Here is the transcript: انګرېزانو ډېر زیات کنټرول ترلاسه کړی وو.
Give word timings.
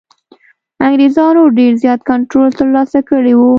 انګرېزانو 0.85 1.41
ډېر 1.57 1.73
زیات 1.83 2.01
کنټرول 2.09 2.47
ترلاسه 2.59 2.99
کړی 3.09 3.33
وو. 3.35 3.49